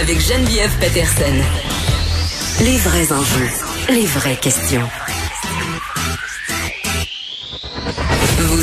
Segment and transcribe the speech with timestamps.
[0.00, 1.36] Avec Geneviève Peterson.
[2.64, 3.48] Les vrais enjeux,
[3.88, 4.88] les vraies questions.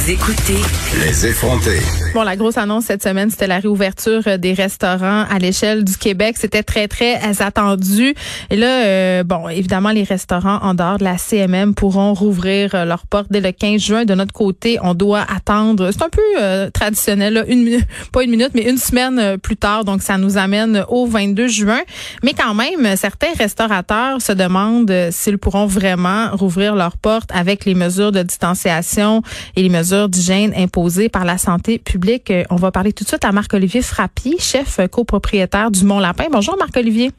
[0.07, 0.61] Vous écoutez
[1.01, 1.81] Les effronter.
[2.13, 5.97] Bon, la grosse annonce cette semaine, c'était la réouverture euh, des restaurants à l'échelle du
[5.97, 6.37] Québec.
[6.37, 8.15] C'était très, très attendu.
[8.49, 12.85] Et là, euh, bon, évidemment, les restaurants en dehors de la CMM pourront rouvrir euh,
[12.85, 14.05] leurs portes dès le 15 juin.
[14.05, 17.81] De notre côté, on doit attendre, c'est un peu traditionnel, là, une
[18.13, 19.83] pas une minute, mais une semaine plus tard.
[19.83, 21.81] Donc, ça nous amène au 22 juin.
[22.23, 27.75] Mais quand même, certains restaurateurs se demandent s'ils pourront vraiment rouvrir leurs portes avec les
[27.75, 29.21] mesures de distanciation
[29.57, 32.29] et les mesures d'hygiène imposées par la santé publique.
[32.29, 36.25] Euh, on va parler tout de suite à Marc-Olivier Frappier, chef copropriétaire du Mont-Lapin.
[36.31, 37.11] Bonjour Marc-Olivier.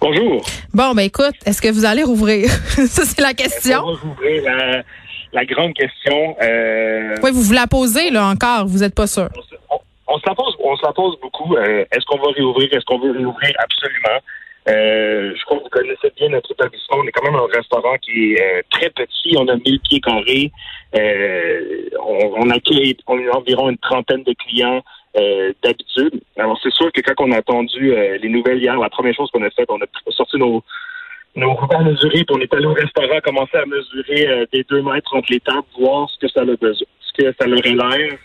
[0.00, 0.44] Bonjour.
[0.74, 2.50] Bon, ben écoute, est-ce que vous allez rouvrir?
[2.50, 3.78] Ça, c'est la question.
[3.84, 4.42] On va rouvrir
[5.32, 6.36] la, grande question.
[6.42, 8.66] Euh, oui, vous vous la posez, là, encore.
[8.66, 9.28] Vous n'êtes pas sûr.
[10.06, 11.56] On, se la pose, on se la pose beaucoup.
[11.56, 12.68] Euh, est-ce qu'on va réouvrir?
[12.72, 13.52] Est-ce qu'on veut réouvrir?
[13.58, 14.20] Absolument.
[14.68, 16.98] Je crois que vous connaissez bien notre établissement.
[16.98, 19.34] On est quand même un restaurant qui est très petit.
[19.36, 20.52] On a 1000 pieds carrés.
[20.96, 24.82] Euh, on, on, accueille environ une trentaine de clients
[25.18, 26.20] euh, d'habitude.
[26.36, 29.30] Alors c'est sûr que quand on a attendu euh, les nouvelles hier, la première chose
[29.30, 30.62] qu'on a faite, on a sorti nos
[31.36, 35.30] nos mesurer, puis on est allé au restaurant, commencer à mesurer des deux mètres entre
[35.30, 38.18] les tables, voir ce que ça a besoin, ce que ça leur l'air.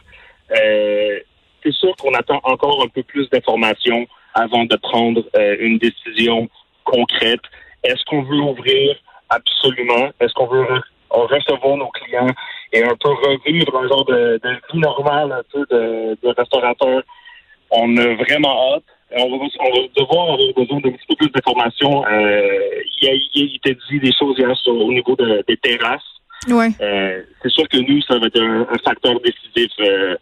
[1.61, 5.23] c'est sûr qu'on attend encore un peu plus d'informations avant de prendre
[5.59, 6.50] une décision
[6.84, 7.42] concrète.
[7.84, 8.95] Est-ce qu'on veut ouvrir?
[9.30, 10.10] Absolument?
[10.20, 10.66] Est-ce qu'on veut
[11.10, 12.27] recevoir nos clients
[12.71, 14.39] et un peu revivre un genre de,
[14.71, 17.04] vie normale un peu de, de restaurateur?
[17.71, 18.83] On a vraiment hâte.
[19.16, 22.04] On va, on va devoir avoir besoin d'un petit peu plus d'informations.
[22.08, 26.02] Euh, il, il était dit des choses hier sur, au niveau des terrasses.
[26.50, 26.70] Ouais.
[26.82, 29.71] Euh, c'est sûr que nous, ça va être un, facteur décisif.
[29.80, 30.15] Euh,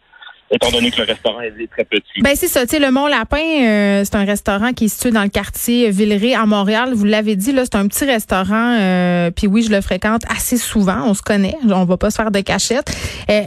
[0.52, 2.20] étant donné que le restaurant est très petit.
[2.20, 5.10] Ben c'est ça, tu sais, le Mont Lapin, euh, c'est un restaurant qui est situé
[5.10, 6.92] dans le quartier Villeray à Montréal.
[6.94, 8.76] Vous l'avez dit, là, c'est un petit restaurant.
[8.78, 11.04] Euh, puis oui, je le fréquente assez souvent.
[11.06, 12.94] On se connaît, on va pas se faire de cachette.
[13.30, 13.42] Euh,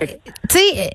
[0.50, 0.90] tu sais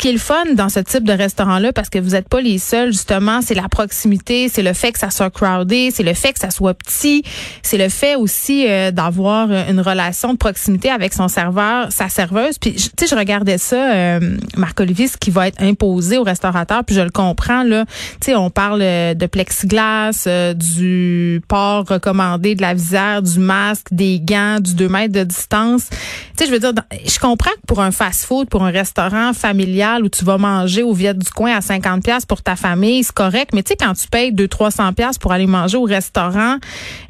[0.00, 2.58] qui est le fun dans ce type de restaurant-là, parce que vous n'êtes pas les
[2.58, 6.32] seuls, justement, c'est la proximité, c'est le fait que ça soit crowded, c'est le fait
[6.32, 7.22] que ça soit petit,
[7.62, 12.58] c'est le fait aussi euh, d'avoir une relation de proximité avec son serveur, sa serveuse.
[12.58, 16.82] Puis, tu sais, je regardais ça, euh, Marc-Olivier, ce qui va être imposé au restaurateur,
[16.82, 17.84] puis je le comprends, là.
[18.20, 23.88] Tu sais, on parle euh, de plexiglas, du port recommandé de la visière, du masque,
[23.90, 25.88] des gants, du 2 mètres de distance.
[25.90, 25.98] Tu
[26.38, 26.72] sais, je veux dire,
[27.06, 30.92] je comprends que pour un fast-food, pour un restaurant familial, où tu vas manger au
[30.92, 33.50] Viet du coin à 50 pièces pour ta famille, c'est correct.
[33.52, 36.56] Mais tu sais, quand tu payes 200-300 pièces pour aller manger au restaurant,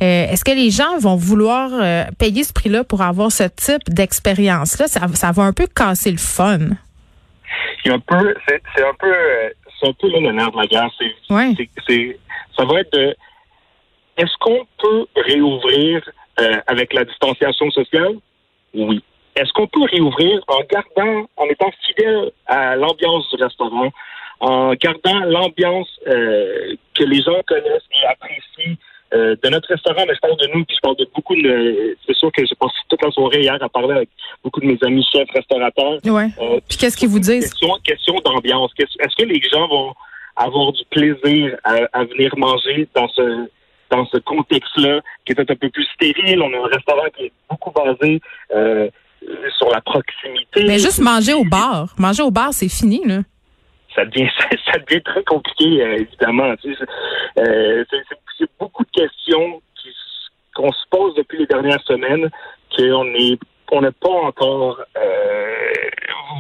[0.03, 3.89] euh, est-ce que les gens vont vouloir euh, payer ce prix-là pour avoir ce type
[3.89, 4.89] d'expérience-là?
[4.89, 6.59] Ça, ça va un peu casser le fun.
[7.85, 9.12] C'est un peu, c'est un peu,
[9.81, 10.91] c'est un peu le nerf de la guerre.
[10.99, 12.19] C'est,
[12.57, 13.17] ça va être de,
[14.21, 16.03] est-ce qu'on peut réouvrir
[16.41, 18.17] euh, avec la distanciation sociale?
[18.75, 19.03] Oui.
[19.37, 23.91] Est-ce qu'on peut réouvrir en gardant, en étant fidèle à l'ambiance du restaurant,
[24.41, 28.77] en gardant l'ambiance euh, que les gens connaissent et apprécient
[29.13, 31.97] euh, de notre restaurant, mais je parle de nous, puis je parle de beaucoup de.
[32.07, 34.09] C'est sûr que j'ai passé toute la soirée hier à parler avec
[34.43, 35.99] beaucoup de mes amis chefs restaurateurs.
[36.05, 36.29] Ouais.
[36.41, 37.51] Euh, puis qu'est-ce qu'ils vous disent?
[37.51, 38.71] Question, question d'ambiance.
[38.79, 39.95] Est-ce que les gens vont
[40.37, 43.49] avoir du plaisir à, à venir manger dans ce
[43.91, 46.41] dans ce contexte-là, qui est un peu plus stérile?
[46.43, 48.21] On a un restaurant qui est beaucoup basé
[48.55, 48.89] euh,
[49.58, 50.64] sur la proximité.
[50.64, 51.94] Mais juste manger au bar.
[51.98, 53.20] Manger au bar, c'est fini, là.
[53.94, 54.28] Ça devient,
[54.72, 56.55] ça, devient très compliqué, euh, évidemment.
[57.38, 57.84] euh,
[58.38, 59.61] c'est beaucoup de questions
[60.55, 62.28] qu'on se pose depuis les dernières semaines
[62.76, 63.38] qu'on est
[63.72, 65.55] on n'est pas encore euh,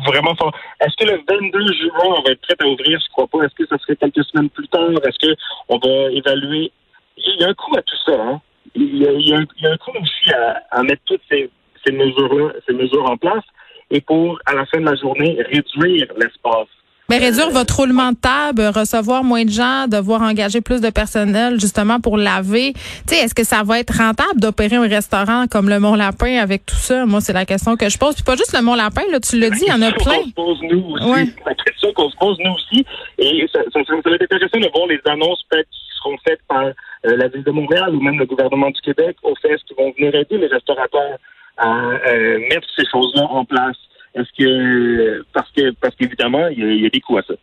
[0.06, 0.52] vraiment fort.
[0.80, 2.98] Est-ce que le 22 juin, on va être prêt à ouvrir?
[3.00, 3.44] Je crois pas.
[3.44, 4.90] Est-ce que ça serait quelques semaines plus tard?
[5.04, 5.34] Est-ce
[5.68, 6.72] qu'on va évaluer?
[7.16, 8.20] Il y a un coût à tout ça.
[8.20, 8.40] Hein?
[8.74, 10.82] Il, y a, il, y a un, il, y a, un, coût aussi à, à
[10.82, 11.50] mettre toutes ces
[11.84, 13.44] ces mesures-là, ces mesures en place,
[13.90, 16.68] et pour, à la fin de la journée, réduire l'espace
[17.08, 21.58] Mais réduire votre roulement de table, recevoir moins de gens, devoir engager plus de personnel
[21.58, 22.72] justement pour laver.
[22.72, 26.38] Tu sais, est-ce que ça va être rentable d'opérer un restaurant comme le Mont Lapin
[26.38, 27.04] avec tout ça?
[27.04, 28.14] Moi, c'est la question que je pose.
[28.14, 30.18] Puis pas juste le Mont Lapin, là, tu l'as dit, il y en a plein.
[30.18, 31.10] qu'on se pose nous aussi.
[31.10, 31.24] Ouais.
[31.44, 32.86] La question qu'on se pose nous aussi.
[33.18, 36.40] Et ça, ça, ça, va être intéressant de voir les annonces faites qui seront faites
[36.46, 36.72] par euh,
[37.16, 40.14] la ville de Montréal ou même le gouvernement du Québec au fait qui vont venir
[40.14, 41.18] aider les restaurateurs
[41.56, 41.68] à
[42.08, 43.76] euh, mettre ces choses-là en place.
[44.14, 47.34] Est-ce que parce que parce qu'évidemment, il y, a- des coûts à ça.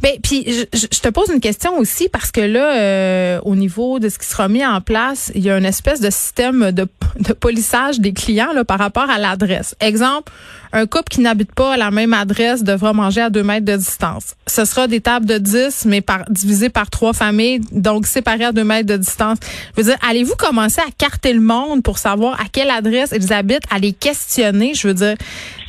[0.00, 3.98] Ben, puis je- je te pose une question aussi parce que là, euh, au niveau
[3.98, 6.86] de ce qui sera mis en place, il y a une espèce de système de,
[7.20, 9.76] de polissage des clients là, par rapport à l'adresse.
[9.80, 10.32] Exemple,
[10.74, 13.76] un couple qui n'habite pas à la même adresse devra manger à deux mètres de
[13.76, 14.34] distance.
[14.48, 18.52] Ce sera des tables de 10, mais par, divisées par trois familles, donc séparées à
[18.52, 19.38] deux mètres de distance.
[19.76, 23.32] Je veux dire, allez-vous commencer à carter le monde pour savoir à quelle adresse ils
[23.32, 24.74] habitent, à les questionner?
[24.74, 25.14] Je veux dire,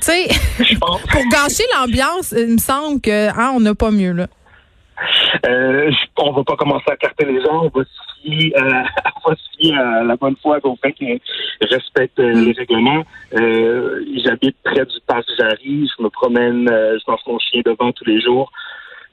[0.01, 0.27] tu sais,
[0.79, 4.27] pour gâcher l'ambiance, il me semble que hein, on n'a pas mieux là.
[5.45, 8.83] Euh, on va pas commencer à carter les gens, on va se fier, euh,
[9.73, 11.19] à la bonne foi au fait qu'ils
[11.61, 13.03] respectent euh, les règlements.
[13.33, 17.91] Euh, J'habite près du parc Jarry, je me promène, euh, je lance mon chien devant
[17.91, 18.51] tous les jours.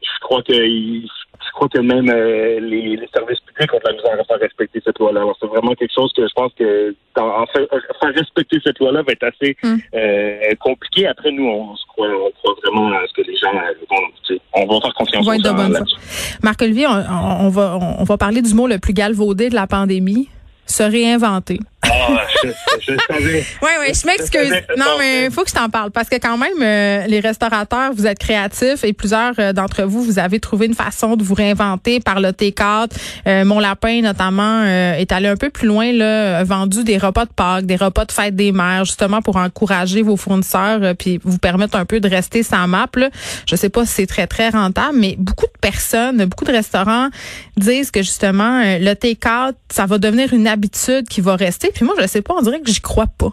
[0.02, 3.92] Je crois que je crois que même euh, les, les services publics ont de la
[3.94, 5.20] misère à faire respecter cette loi-là.
[5.22, 9.02] Alors c'est vraiment quelque chose que je pense que en fait, faire respecter cette loi-là
[9.02, 9.76] va être assez Mm.
[9.94, 11.06] euh, compliqué.
[11.06, 13.96] Après nous, on se croit, on croit vraiment à ce que les gens euh, vont,
[14.26, 15.96] tu sais, on va faire confiance aux être de gens bonne là-dessus.
[16.42, 20.28] Marc-Olivier, on, va, on va parler du mot le plus galvaudé de la pandémie,
[20.66, 21.58] se réinventer.
[21.84, 22.48] Ah, je,
[22.80, 23.44] je savais.
[23.62, 24.52] Oui, oui, je m'excuse.
[24.76, 27.92] Non, mais il faut que je t'en parle parce que quand même, euh, les restaurateurs,
[27.92, 31.34] vous êtes créatifs et plusieurs euh, d'entre vous, vous avez trouvé une façon de vous
[31.34, 32.88] réinventer par le T4.
[33.26, 37.32] Euh, Mon lapin, notamment, est allé un peu plus loin, là, vendu des repas de
[37.32, 41.76] Pâques, des repas de fête des mères, justement pour encourager vos fournisseurs puis vous permettre
[41.76, 42.86] un peu de rester sans map.
[42.96, 43.10] Là.
[43.46, 47.08] Je sais pas si c'est très, très rentable, mais beaucoup de personnes, beaucoup de restaurants
[47.56, 51.71] disent que justement, le T4, ça va devenir une habitude qui va rester.
[51.74, 53.30] Puis moi, je sais pas, on dirait que j'y crois pas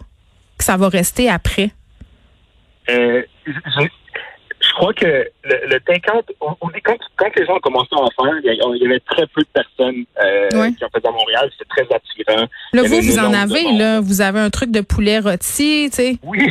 [0.58, 1.70] que ça va rester après.
[2.88, 8.34] Euh, je, crois que le, le quand, quand les gens ont commencé à en faire,
[8.42, 10.72] il y, avait très peu de personnes euh, Ouais.
[10.72, 11.50] qui en faisaient à Montréal.
[11.52, 12.48] C'était très attirant.
[12.72, 14.00] Là, vous, vous en avez, là.
[14.00, 16.48] Vous avez un truc de poulet rôti, tu sais, Oui.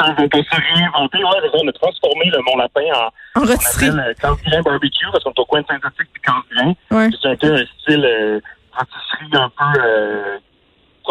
[0.00, 1.18] on peut se réinventer.
[1.18, 3.88] Ouais, on a transformé le Mont Lapin en en on rôtisserie.
[3.88, 4.14] appelle
[4.54, 6.74] euh, Barbecue parce qu'on est au coin de Saint-Zotique puis Casse-Grain.
[6.90, 7.08] Ouais.
[7.20, 8.40] C'est un peu un style euh,
[8.76, 9.80] pâtisserie un peu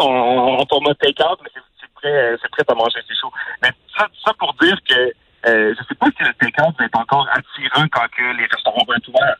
[0.00, 3.32] en, en format take-out, mais c'est prêt, euh, c'est prêt à manger, c'est chaud.
[3.62, 5.12] Mais ça, ça pour dire que
[5.48, 8.84] euh, je sais pas si le take-out va être encore attirant quand que les restaurants
[8.86, 9.36] vont être ouverts.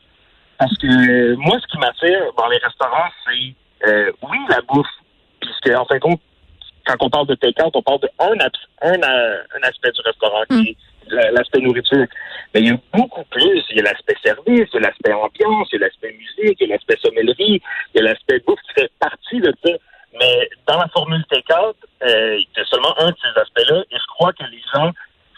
[0.57, 4.87] Parce que euh, moi, ce qui m'attire dans les restaurants, c'est euh, oui, la bouffe.
[5.39, 6.21] Puisque en fin de compte,
[6.85, 10.01] quand on parle de take-out, on parle de un, abs- un, euh, un aspect du
[10.01, 10.75] restaurant qui est
[11.13, 12.05] la- l'aspect nourriture.
[12.53, 13.63] Mais il y a beaucoup plus.
[13.71, 16.57] Il y a l'aspect service, il y a l'aspect ambiance, il y a l'aspect musique,
[16.59, 17.61] il y a l'aspect sommellerie,
[17.95, 19.71] il y a l'aspect bouffe qui fait partie de ça.
[20.21, 23.83] Mais dans la formule take-out, euh, il y a seulement un de ces aspects-là.
[23.91, 24.91] Et je crois que les gens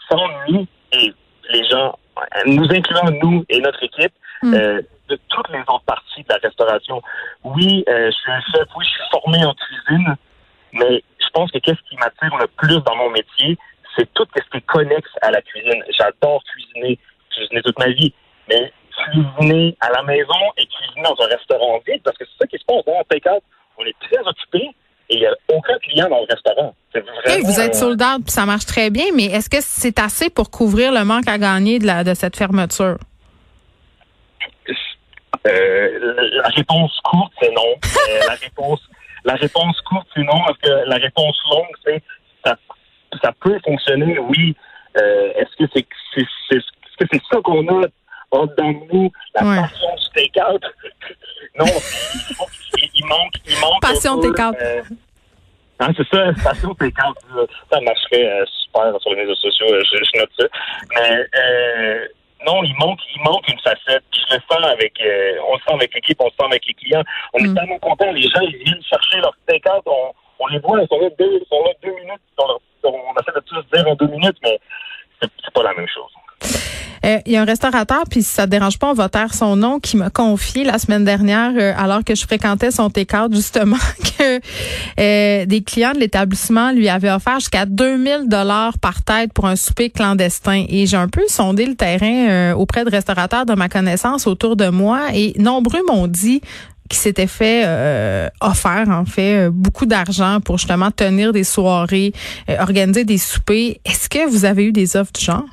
[0.08, 1.12] s'ennuient, et
[1.50, 1.98] les gens,
[2.46, 4.12] nous incluant nous et notre équipe,
[4.44, 4.54] Mm.
[4.54, 7.00] euh, de toutes les autres parties de la restauration.
[7.44, 10.16] Oui, euh, je suis un chef, oui, je suis formé en cuisine,
[10.72, 13.56] mais je pense que qu'est-ce qui m'attire le plus dans mon métier,
[13.96, 15.82] c'est tout ce qui est connexe à la cuisine.
[15.96, 16.98] J'adore cuisiner,
[17.30, 18.12] cuisiner toute ma vie,
[18.48, 22.46] mais cuisiner à la maison et cuisiner dans un restaurant vide, parce que c'est ça
[22.46, 23.42] qui se passe dans un take-out.
[23.84, 24.70] On est très occupé
[25.10, 26.74] et il n'y a aucun client dans le restaurant.
[26.94, 30.30] Vous êtes euh, sold out, puis ça marche très bien, mais est-ce que c'est assez
[30.30, 32.96] pour couvrir le manque à gagner de, la, de cette fermeture?
[35.46, 37.74] Euh, la réponse courte, c'est non.
[37.84, 38.80] Euh, la réponse,
[39.24, 42.02] la réponse courte, c'est non, parce que la réponse longue, c'est
[42.44, 42.56] ça,
[43.22, 44.56] ça peut fonctionner, oui.
[44.96, 47.86] Euh, est-ce que c'est c'est c'est est-ce que c'est ça qu'on a
[48.42, 49.56] de nous, la Ouais.
[49.62, 50.62] passion du take-out?
[51.58, 51.64] non,
[52.78, 53.80] il, il- manque, il manque.
[53.80, 54.56] Passion take-out.
[54.60, 54.82] euh,
[55.80, 57.16] Hein, c'est ça, passion take-out.
[57.34, 57.42] là.
[57.70, 60.44] Ça marcherait euh, super sur les réseaux sociaux, euh, je, je note ça.
[60.94, 62.06] Mais euh,
[62.46, 64.04] non, il manque, il manque une facette.
[64.12, 64.92] Je le sens avec,
[65.48, 67.02] on le sent avec l'équipe, on le sent avec les clients.
[67.32, 67.46] On Mm.
[67.50, 68.12] est tellement contents.
[68.12, 69.82] Les gens, ils viennent chercher leur take-out.
[69.86, 72.22] On, on les voit, ils sont là deux, ils sont là deux minutes.
[72.22, 74.60] ils sont là- on essaie de tous dire en deux minutes, mais
[75.20, 76.12] c'est pas la même chose.
[77.04, 79.34] Euh, Il y a un restaurateur, puis si ça te dérange pas, on va taire
[79.34, 83.34] son nom, qui m'a confié la semaine dernière, euh, alors que je fréquentais son T4,
[83.34, 83.76] justement,
[84.18, 84.40] que
[85.00, 89.56] euh, des clients de l'établissement lui avaient offert jusqu'à 2000 dollars par tête pour un
[89.56, 90.64] souper clandestin.
[90.68, 94.68] Et j'ai un peu sondé le terrain auprès de restaurateurs de ma connaissance autour de
[94.68, 96.40] moi, et nombreux m'ont dit
[96.88, 102.12] qui s'était fait euh, offert en fait beaucoup d'argent pour justement tenir des soirées,
[102.58, 103.80] organiser des soupers.
[103.84, 105.44] Est-ce que vous avez eu des offres du genre?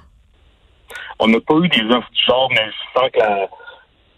[1.24, 3.48] On n'a pas eu des offres du genre, mais je sens que, la,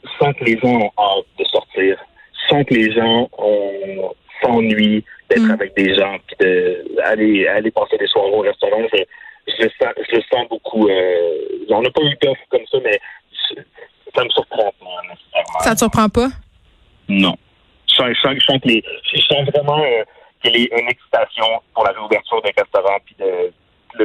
[0.03, 1.97] je sens que les gens ont hâte de sortir.
[2.33, 5.51] Je sens que les gens ont, s'ennuient d'être Mm.
[5.51, 6.35] avec des gens, puis
[6.95, 8.81] d'aller aller passer des soirées au restaurant.
[8.93, 9.03] Je,
[9.47, 10.87] je, sens, je le sens beaucoup.
[10.87, 12.99] Euh, on n'a pas eu d'offres comme ça, mais
[13.31, 13.61] je-
[14.15, 15.59] ça me surprend pas nécessairement.
[15.59, 16.27] Ça te surprend pas?
[17.09, 17.35] Non.
[17.89, 18.83] Je sens, je sens, je sens que les,
[19.13, 20.03] je sens vraiment euh,
[20.41, 23.51] qu'il y a une excitation pour la réouverture des restaurants puis de,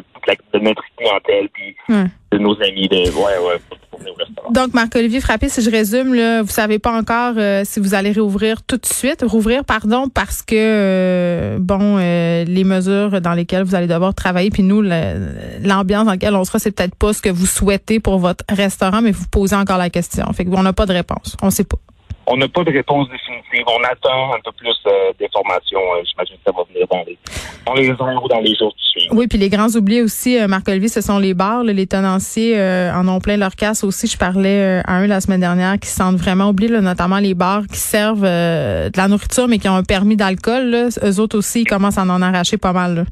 [0.00, 2.06] de, notre clientèle puis Ouais.
[2.32, 4.50] de nos amis de ouais ouais pour, venir au restaurant.
[4.50, 8.12] Donc, Marc-Olivier Frappé, si je résume, là, vous savez pas encore euh, si vous allez
[8.12, 13.64] réouvrir tout de suite, rouvrir, pardon, parce que, euh, bon, euh, les mesures dans lesquelles
[13.64, 17.22] vous allez devoir travailler, puis nous, l'ambiance dans laquelle on sera, c'est peut-être pas ce
[17.22, 20.32] que vous souhaitez pour votre restaurant, mais vous posez encore la question.
[20.32, 21.36] Fait qu'on n'a pas de réponse.
[21.42, 21.78] On sait pas.
[22.30, 23.64] On n'a pas de réponse définitive.
[23.66, 25.80] On attend un peu plus euh, d'informations.
[25.80, 27.18] Euh, J'imagine que ça va venir dans les,
[27.66, 29.12] dans les heures ou dans les jours qui suivent.
[29.12, 31.64] Oui, puis les grands oubliés aussi, euh, Marc-Olivier, ce sont les bars.
[31.64, 31.72] là.
[31.72, 32.60] les tenanciers
[32.94, 34.06] en ont plein leur casse aussi.
[34.06, 37.34] Je parlais à un la semaine dernière qui se sentent vraiment oubliés, là, notamment les
[37.34, 40.90] bars qui servent de la nourriture, mais qui ont un permis d'alcool.
[41.02, 42.94] Eux autres aussi, ils commencent à en arracher pas mal.
[42.94, 43.04] là.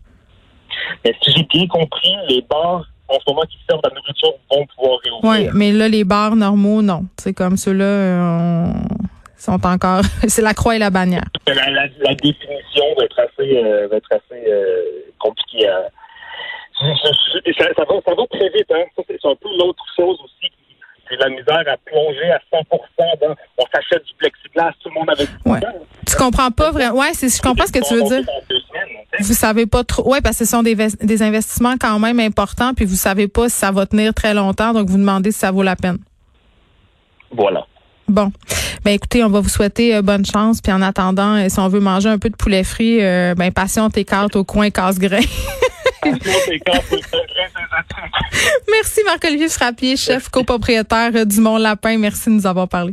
[1.04, 4.32] Mais si j'ai bien compris, les bars en ce moment qui servent de la nourriture
[4.50, 5.52] vont pouvoir Oui, réouvrir.
[5.54, 7.04] mais là, les bars normaux, non.
[7.18, 9.06] C'est comme ceux-là, euh, on-
[9.38, 10.00] sont encore...
[10.28, 11.24] c'est la croix et la bannière.
[11.46, 14.82] La, la, la définition va être assez, euh, va être assez euh,
[15.18, 15.88] compliquée à.
[16.78, 18.84] Ça, ça va, ça va très vite, hein.
[19.06, 20.50] C'est un peu l'autre chose aussi
[21.08, 22.58] c'est la misère à plonger à 100
[23.20, 23.34] dans.
[23.58, 25.60] On s'achète du plexiglas, tout le monde avec du Ouais.
[26.04, 26.98] Tu comprends pas vraiment.
[26.98, 28.26] Ouais, c'est, je comprends ce que tu veux dire.
[29.20, 30.10] Vous savez pas trop.
[30.10, 33.28] Ouais, parce que ce sont des, ves- des investissements quand même importants, puis vous savez
[33.28, 35.98] pas si ça va tenir très longtemps, donc vous demandez si ça vaut la peine.
[37.32, 37.66] Voilà.
[38.08, 38.30] Bon,
[38.84, 41.66] ben écoutez, on va vous souhaiter euh, bonne chance, puis en attendant, euh, si on
[41.68, 45.20] veut manger un peu de poulet frit, euh, ben passion tes cartes au coin casse-grain.
[48.70, 51.98] Merci Marc-Olivier Frappier, chef copropriétaire du Mont Lapin.
[51.98, 52.92] Merci de nous avoir parlé.